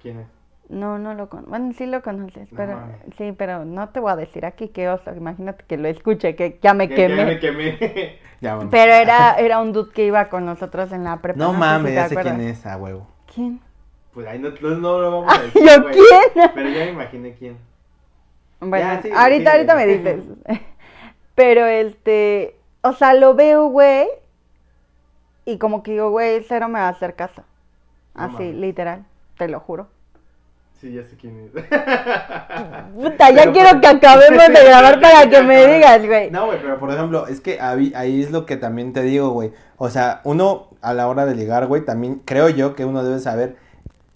[0.00, 0.26] ¿Quién es?
[0.70, 1.50] No, no lo conozco.
[1.50, 2.96] Bueno, sí lo conoces, No pero mames.
[3.18, 5.14] sí, pero no te voy a decir aquí qué oso.
[5.14, 7.24] Imagínate que lo escuche, que ya me Que- que quemé.
[7.26, 8.18] me quemé.
[8.40, 8.70] Ya, bueno.
[8.70, 11.38] Pero era, era un dude que iba con nosotros en la prepa.
[11.38, 12.34] No si mames, te ya sé acuerdas.
[12.36, 13.06] quién es, a huevo.
[13.34, 13.60] ¿Quién?
[14.14, 15.62] Pues ahí no, no, no lo vamos a decir.
[15.66, 15.94] ¿Yo güey.
[15.94, 16.50] quién?
[16.54, 17.58] Pero ya me imaginé quién.
[18.60, 20.20] Bueno, Ya, sí, ahorita, sí, ahorita me dices.
[21.34, 24.06] Pero este, o sea, lo veo, güey,
[25.44, 27.42] y como que digo, güey, cero me va a hacer caso.
[28.14, 29.04] Así, literal,
[29.36, 29.88] te lo juro.
[30.80, 31.50] Sí, ya sé quién es.
[32.94, 36.30] Puta, ya Pero quiero por- que acabemos de grabar para que me digas, güey.
[36.30, 39.30] No, güey, pero por ejemplo, es que ahí, ahí es lo que también te digo,
[39.30, 39.52] güey.
[39.76, 43.18] O sea, uno a la hora de ligar, güey, también creo yo que uno debe
[43.18, 43.56] saber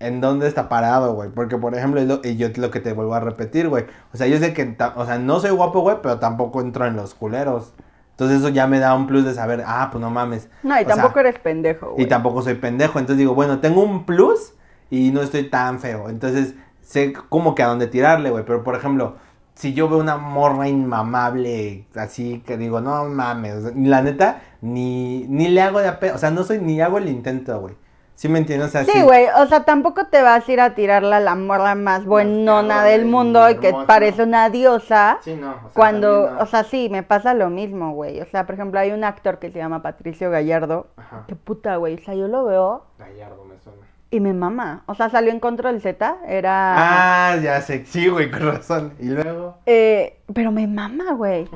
[0.00, 1.30] en dónde está parado, güey.
[1.30, 3.84] Porque, por ejemplo, lo- y yo lo que te vuelvo a repetir, güey.
[4.12, 6.96] O sea, yo sé que, o sea, no soy guapo, güey, pero tampoco entro en
[6.96, 7.72] los culeros.
[8.12, 10.48] Entonces eso ya me da un plus de saber, ah, pues no mames.
[10.62, 12.04] No, y O sea, tampoco eres pendejo, güey.
[12.04, 12.98] Y tampoco soy pendejo.
[12.98, 14.54] Entonces digo, bueno, tengo un plus
[14.90, 16.08] y no estoy tan feo.
[16.10, 18.44] Entonces sé como que a dónde tirarle, güey.
[18.44, 19.16] Pero por ejemplo,
[19.54, 24.40] si yo veo una morra inmamable, así que digo, no mames, o sea, la neta,
[24.60, 27.74] ni, ni le hago de ape O sea, no soy, ni hago el intento, güey.
[28.18, 28.70] ¿Sí me entiendes?
[28.70, 31.36] O sea, Sí, güey, o sea, tampoco te vas a ir a tirarla a la
[31.36, 35.18] morra más buenona del mundo y que parece una diosa.
[35.22, 35.50] Sí, no.
[35.50, 36.40] O sea, Cuando, no.
[36.40, 38.20] o sea, sí, me pasa lo mismo, güey.
[38.20, 40.88] O sea, por ejemplo, hay un actor que se llama Patricio Gallardo.
[40.96, 41.26] Ajá.
[41.28, 41.94] Qué puta, güey.
[41.94, 43.86] O sea, yo lo veo Gallardo me suena.
[44.10, 44.82] y me mama.
[44.86, 46.16] O sea, salió en Control Z.
[46.26, 47.30] Era.
[47.32, 47.84] Ah, ya sé.
[47.86, 48.94] Sí, güey, con razón.
[48.98, 49.58] Y luego.
[49.64, 51.48] Eh, pero me mama, güey.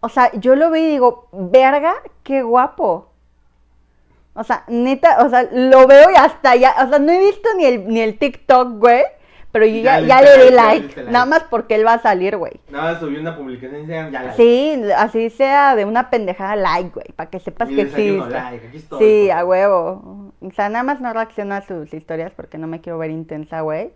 [0.00, 1.92] O sea, yo lo vi y digo, verga,
[2.22, 3.12] qué guapo.
[4.38, 7.48] O sea, neta, o sea, lo veo y hasta ya, o sea, no he visto
[7.56, 9.02] ni el, ni el TikTok, güey.
[9.50, 11.10] Pero yo Ya ya, le ya diste le di like, like, like.
[11.10, 12.52] nada más porque él va a salir, güey.
[12.70, 17.06] Nada, subí una publicación Instagram, ya la Sí, así sea de una pendejada like, güey,
[17.16, 20.32] para que sepas Mi que like, aquí estoy, Sí, por a huevo.
[20.42, 23.62] O sea, nada más no reacciono a sus historias porque no me quiero ver intensa,
[23.62, 23.90] güey.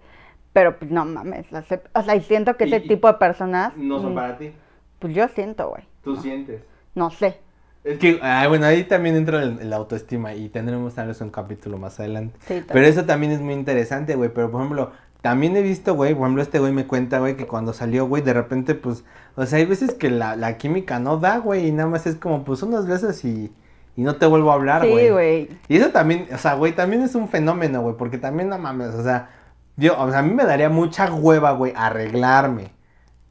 [0.55, 3.09] Pero pues no mames, o sea, o sea, y siento que Y- ese y tipo
[3.09, 4.53] de personas, No son mm, para ti.
[4.99, 5.83] pues yo siento, güey.
[6.03, 6.63] Tú sientes.
[6.95, 7.39] No sé.
[7.85, 11.79] Es que, ah, bueno, ahí también entra el autoestima y tendremos tal vez un capítulo
[11.79, 12.38] más adelante.
[12.47, 14.31] Sí, Pero eso también es muy interesante, güey.
[14.33, 17.47] Pero, por ejemplo, también he visto, güey, por ejemplo, este güey me cuenta, güey, que
[17.47, 21.16] cuando salió, güey, de repente, pues, o sea, hay veces que la, la química no
[21.18, 23.53] da, güey, y nada más es como, pues, unos besos y,
[23.97, 25.07] y no te vuelvo a hablar, güey.
[25.07, 25.49] Sí, güey.
[25.68, 28.95] Y eso también, o sea, güey, también es un fenómeno, güey, porque también, no mames,
[28.95, 29.31] o sea,
[29.77, 32.71] yo, o sea, a mí me daría mucha hueva, güey, arreglarme.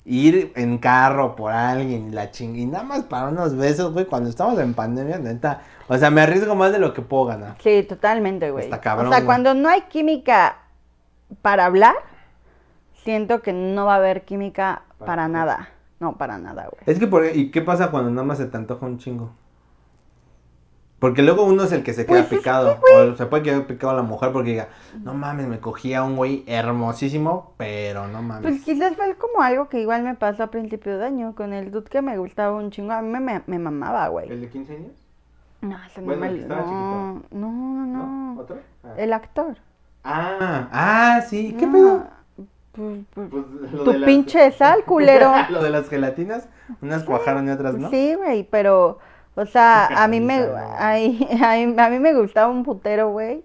[0.03, 2.55] Ir en carro por alguien y la ching...
[2.55, 5.61] Y nada más para unos besos, güey, cuando estamos en pandemia, neta.
[5.87, 7.55] O sea, me arriesgo más de lo que puedo ganar.
[7.59, 8.65] Sí, totalmente, güey.
[8.65, 9.25] Está cabrón, o sea, güey.
[9.27, 10.57] cuando no hay química
[11.41, 11.95] para hablar,
[13.03, 15.69] siento que no va a haber química Para para nada.
[15.99, 16.81] No, para nada, güey.
[16.87, 19.31] Es que, por, ¿y qué pasa cuando nada más se te antoja un chingo?
[21.01, 22.77] Porque luego uno es el que se queda Pues es que, picado.
[22.95, 24.67] o se puede quedar picado la mujer porque diga,
[25.03, 28.43] no mames, me cogí a un güey hermosísimo, pero no mames.
[28.43, 31.71] Pues quizás fue como algo que igual me pasó a principio de año con el
[31.71, 32.91] dude que me gustaba un chingo.
[32.93, 34.29] A mí me, me, me mamaba, güey.
[34.29, 34.91] ¿El de 15 años?
[35.61, 38.33] No, ese no Bueno, No, no, no, ¿No?
[38.35, 38.41] no.
[38.41, 38.57] ¿Otro?
[38.83, 38.93] Ah.
[38.97, 39.57] El actor.
[40.03, 42.07] Ah, ah, sí, ¿qué No, pedo?
[42.73, 45.31] Pues, pues, pues lo tu de las- pinche sal, culero.
[45.49, 46.47] Lo de las gelatinas,
[46.81, 47.89] unas cuajaron y otras no.
[47.89, 48.99] Sí, güey, pero,
[49.35, 50.45] o sea, a mí me,
[50.77, 53.43] ay, ay, a mí me gustaba un putero, güey,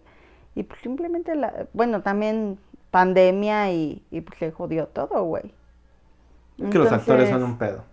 [0.55, 2.59] y pues simplemente, la, bueno, también
[2.91, 5.53] pandemia y, y pues se jodió todo, güey.
[6.59, 7.85] Es que los actores son Entonces, un pedo.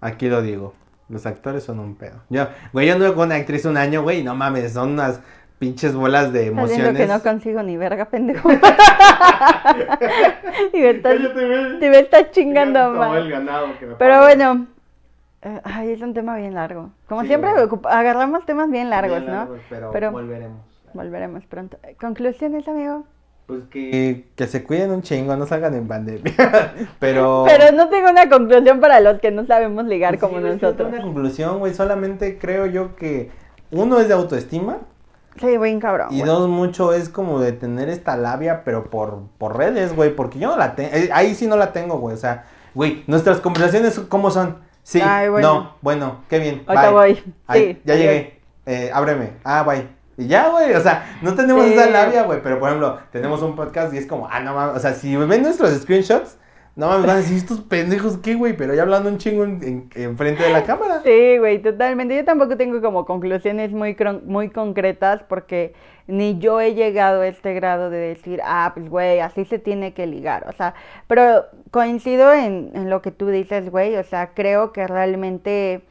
[0.00, 0.74] Aquí lo digo.
[1.08, 2.20] Los actores son un pedo.
[2.28, 5.20] Yo, güey, yo anduve con una actriz un año, güey, y no mames, son unas
[5.58, 6.96] pinches bolas de emociones.
[6.96, 8.50] que no consigo ni verga, pendejo.
[10.72, 11.78] y me estás, Cállate, güey.
[11.78, 13.30] te me estás chingando, me
[13.98, 14.66] Pero bueno,
[15.42, 16.90] eh, ay, es un tema bien largo.
[17.08, 17.80] Como Sí, siempre, güey.
[17.90, 19.48] agarramos temas bien largos, Bien ¿no?
[19.68, 20.60] Pero, Pero- volveremos.
[20.92, 21.78] Volveremos pronto.
[22.00, 23.04] Conclusiones, amigo.
[23.46, 24.28] Pues que...
[24.36, 26.32] Que, se cuiden un chingo, no salgan en pandemia.
[26.98, 27.44] Pero.
[27.46, 30.58] Pero no tengo una conclusión para los que no sabemos ligar Pues como sí, güey,
[30.58, 30.92] que no tengo nosotros.
[30.92, 31.74] Una conclusión, güey.
[31.74, 33.30] Solamente creo yo que
[33.70, 34.78] uno es de autoestima
[35.40, 36.08] Sí, buen cabrón.
[36.10, 36.26] y güey.
[36.26, 40.14] dos, mucho es como de tener esta labia, pero por, por redes, güey.
[40.14, 40.90] Porque yo no la tengo.
[41.12, 42.14] Ahí sí no la tengo, güey.
[42.14, 44.56] O sea, güey, nuestras conversaciones, ¿cómo son?
[44.90, 45.54] Sí, Ay, bueno.
[45.54, 46.64] no, bueno, qué bien.
[46.66, 46.92] Ahorita bye.
[46.92, 47.34] voy.
[47.46, 47.82] Ay, Sí.
[47.84, 48.40] ya llegué.
[48.66, 49.34] Eh, ábreme.
[49.44, 49.86] Ah, bye.
[50.16, 51.74] Y ya, güey, o sea, no tenemos Sí.
[51.74, 54.76] esa labia, güey, pero por ejemplo, tenemos un podcast y es como, ah, no mames,
[54.76, 56.38] o sea, si ven nuestros screenshots,
[56.80, 58.56] no mames, van a decir, estos pendejos, ¿qué, güey?
[58.56, 61.02] Pero ya hablando un chingo en, en, enfrente de la cámara.
[61.04, 62.16] Sí, güey, totalmente.
[62.16, 65.74] Yo tampoco tengo como conclusiones muy, muy concretas porque
[66.06, 69.92] ni yo he llegado a este grado de decir, ah, pues, güey, así se tiene
[69.92, 70.46] que ligar.
[70.48, 70.74] O sea,
[71.06, 73.96] pero coincido en, en lo que tú dices, güey.
[73.96, 75.82] O sea, creo que realmente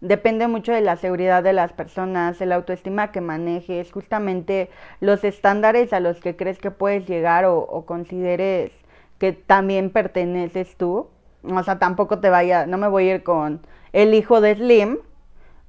[0.00, 4.68] depende mucho de la seguridad de las personas, el autoestima que manejes, justamente
[4.98, 8.72] los estándares a los que crees que puedes llegar o, o consideres
[9.24, 11.06] que también perteneces tú.
[11.44, 13.60] O sea, tampoco te vaya, no me voy a ir con
[13.94, 14.98] el hijo de Slim,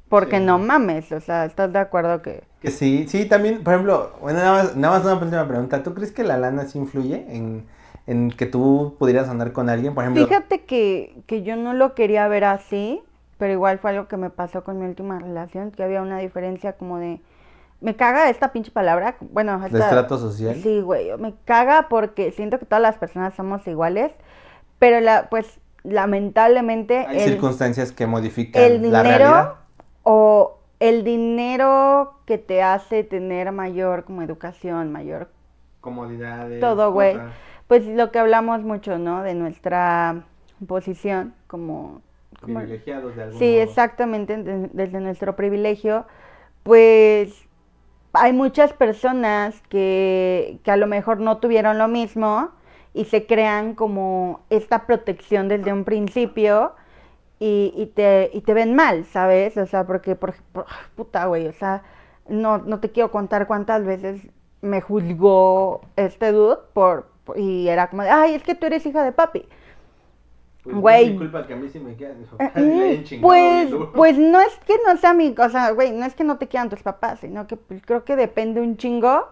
[0.10, 0.44] porque Sí.
[0.44, 2.44] no mames, o sea, ¿estás de acuerdo que...
[2.60, 5.84] Que sí, sí, también, por ejemplo, bueno, nada más, nada más una última pregunta.
[5.84, 7.66] ¿Tú crees que la lana sí influye en,
[8.08, 9.94] en que tú pudieras andar con alguien?
[9.94, 13.02] Por ejemplo, Fíjate que, que yo no lo quería ver así,
[13.38, 16.74] pero igual fue algo que me pasó con mi última relación, que había una diferencia
[16.74, 17.22] como de...
[17.82, 19.80] Me caga esta pinche palabra, bueno, de esta...
[19.80, 20.56] estrato social.
[20.62, 24.12] Sí, güey, me caga porque siento que todas las personas somos iguales,
[24.80, 29.54] pero la, pues lamentablemente Hay el, circunstancias que modifican el la dinero realidad.
[30.04, 35.30] o el dinero que te hace tener mayor como educación, mayor
[35.82, 36.60] Comodidades.
[36.62, 37.18] Todo, güey.
[37.68, 39.22] pues lo que hablamos mucho, ¿no?
[39.22, 40.24] De nuestra
[40.68, 42.02] posición como...
[42.42, 43.62] como- Privilegiados de algún Sí, modo.
[43.62, 46.06] exactamente, de- desde nuestro privilegio,
[46.64, 47.45] pues
[48.18, 52.52] hay muchas personas que, que a lo mejor no tuvieron lo mismo
[52.94, 56.74] y se crean como esta protección desde un principio
[57.40, 59.58] y, y te, y te ven mal, ¿sabes?
[59.58, 61.84] O sea, porque, por, por- puta, güey, o sea,
[62.30, 64.22] no, no te quiero contar cuántas veces
[64.62, 69.12] me juzgó este dude por, y era como ay, es que tú eres hija de
[69.12, 69.48] papi.
[70.66, 71.06] Pues, Güey.
[71.06, 72.18] No es mi culpa que a mí sí me quedan
[72.56, 76.16] Eh, chingado Pues, pues no es que no sea mi, o sea, güey, no es
[76.16, 79.30] que no te quieran tus papás, sino que pues, creo que depende un chingo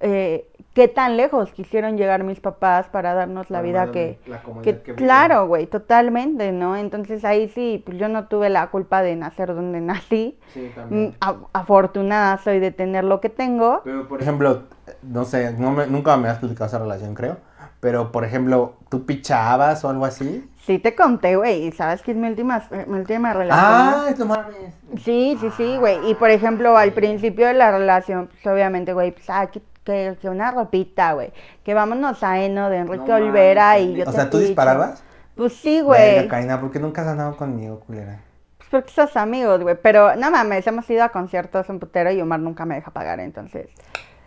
[0.00, 4.78] eh, qué tan lejos quisieron llegar mis papás para darnos la vida que, la que
[4.82, 6.76] que claro, güey, totalmente, ¿no?
[6.76, 10.38] Entonces ahí sí, pues yo no tuve la culpa de nacer donde nací.
[10.52, 11.14] Sí, Mm, también.
[11.20, 13.82] a- afortunada soy de tener lo que tengo.
[13.84, 14.62] Pero por Por ejemplo,
[15.02, 17.38] no sé, no me- nunca me has explicado esa relación, creo.
[17.84, 20.50] Pero, por ejemplo, ¿tú pichabas o algo así?
[20.64, 23.62] Sí te conté, güey, y sabes que es mi última, mi última relación.
[23.62, 24.06] ¡Ah!
[24.16, 24.72] No mames.
[25.02, 25.98] Sí, sí, sí, güey.
[26.10, 30.16] Y por ejemplo, al principio de la relación, pues obviamente, güey, pues, ah, que, que,
[30.18, 31.30] que una ropita, güey.
[31.62, 34.38] Que vámonos a Eno de Enrique No Olvera mames, y yo O te sea, ¿tú
[34.38, 34.46] picho.
[34.48, 35.04] disparabas?
[35.34, 36.26] Pues sí, güey.
[36.26, 38.18] Karina, ¿por qué nunca has andado conmigo, culera?
[38.56, 39.76] Pues porque sos amigos, güey.
[39.82, 43.20] Pero no mames, hemos ido a conciertos un putero y Omar nunca me deja pagar,
[43.20, 43.68] entonces.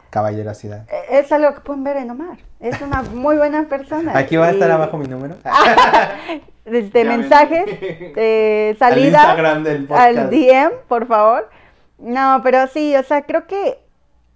[0.09, 0.85] Caballerosidad.
[0.89, 2.37] eh, Es algo que pueden ver en Omar.
[2.59, 4.17] Es una muy buena persona.
[4.17, 5.35] Aquí va a estar Y, abajo mi número.
[6.65, 9.23] Este, mensajes, eh, Al salidas.
[9.23, 10.17] Instagram del podcast.
[10.17, 11.49] al DM, por favor.
[11.97, 13.79] No, pero sí, o sea, creo que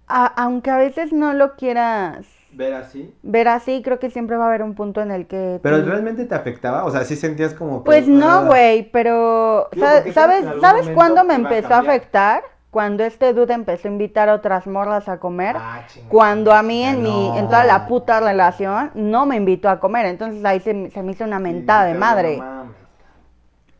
[0.08, 3.14] a- aunque a veces no lo quieras ver así.
[3.22, 5.60] ver así, creo que siempre va a haber un punto en el que...
[5.62, 8.90] Pero tú- realmente te afectaba, o sea, sí sentías como que- Pues no, ah, güey,
[8.90, 12.42] pero Digo, sabes ¿sabes, que en algún ¿sabes momento cuándo me a empezó a afectar?
[12.72, 15.56] Cuando este dude empezó a invitar a otras morras a comer.
[15.58, 15.82] Ah.
[16.08, 17.36] Cuando a mí en Ya mi, no.
[17.36, 20.06] en toda la puta relación, no me invitó a comer.
[20.06, 22.38] Entonces ahí se, me- se me hizo una Sí, mentada de madre.
[22.38, 22.72] no.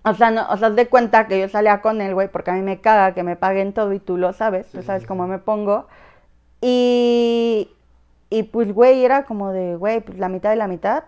[0.05, 2.55] O sea, no, o sea, de cuenta que yo salía con él, güey, porque a
[2.55, 5.27] mí me caga que me paguen todo y tú lo sabes, tú sabes sí, cómo
[5.29, 5.87] me pongo.
[6.61, 7.71] Y,
[8.31, 11.05] y pues, güey, era como de, güey, pues la mitad de la mitad.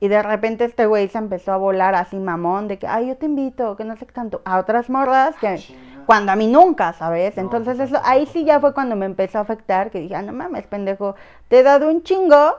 [0.00, 3.16] Y de repente este güey se empezó a volar así mamón, de que, ay, yo
[3.16, 5.80] te invito, que no sé qué tanto, a otras morras que Chinga.
[6.08, 7.36] Cuando a mí nunca, ¿sabes?
[7.36, 10.16] No, Entonces pues, eso, ahí sí ya fue cuando me empezó a afectar, que dije,
[10.16, 11.14] ah, no mames, pendejo,
[11.48, 12.56] te he dado un chingo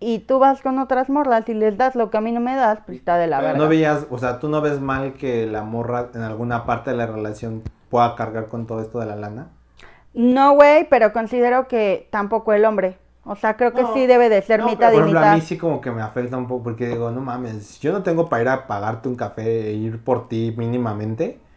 [0.00, 2.56] y tú vas con otras morras y les das lo que a mí no me
[2.56, 3.58] das, pues está de la Pero verga.
[3.58, 6.96] no veías, o sea, tú no ves mal que la morra en alguna parte de
[6.96, 9.50] la relación pueda cargar con todo esto de la lana.
[10.14, 12.98] No, güey, pero considero que tampoco el hombre.
[13.24, 15.24] O sea, creo que No, sí debe de ser no, mitad Por y ejemplo, a
[15.24, 15.34] mitad.
[15.34, 18.28] mí sí como que me afecta un poco porque digo, no mames, yo no tengo
[18.28, 21.51] para ir a pagarte un café e ir por ti mínimamente, pues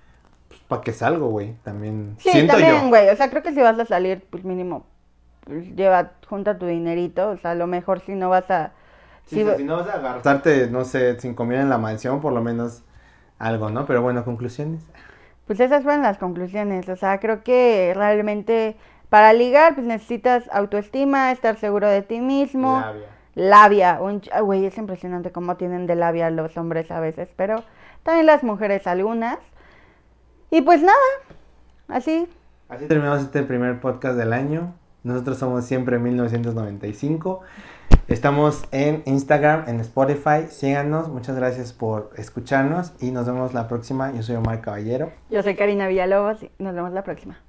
[0.68, 3.10] para que salgo, güey, también Sí, siento también, güey.
[3.10, 4.86] O sea, creo que si vas a salir, pues mínimo,
[5.46, 7.30] pues, lleva, junta tu dinerito.
[7.32, 8.74] O sea, a lo mejor si no vas a...
[9.26, 10.16] Sí, si o sea, va- si no vas a agarrar.
[10.16, 12.84] Gastarte, no sé, cinco mil en la mansión, por lo menos
[13.40, 13.86] algo, ¿no?
[13.86, 14.84] Pero bueno, conclusiones.
[15.48, 16.90] Pues esas fueron las conclusiones.
[16.90, 18.76] O sea, creo que realmente
[19.10, 22.80] para ligar, pues necesitas autoestima, estar seguro de ti mismo.
[22.80, 23.08] Labia.
[23.36, 24.02] Labia.
[24.02, 27.64] Un, ch- güey, es impresionante cómo tienen de labia los hombres a veces, pero
[28.04, 29.38] también las mujeres algunas.
[30.52, 30.96] Y pues nada,
[31.88, 32.28] así.
[32.70, 34.74] Así terminamos este primer podcast del año.
[35.04, 37.42] Nosotros somos siempre 1995.
[38.08, 40.48] Estamos en Instagram, en Spotify.
[40.50, 41.10] Síganos.
[41.10, 44.12] Muchas gracias por escucharnos y nos vemos la próxima.
[44.14, 45.12] Yo soy Omar Caballero.
[45.30, 47.40] Yo soy Karina Villalobos y nos vemos la próxima.